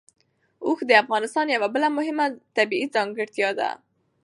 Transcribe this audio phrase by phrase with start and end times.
[0.65, 2.25] اوښ د افغانستان یوه بله مهمه
[2.57, 3.69] طبیعي ځانګړتیا ده.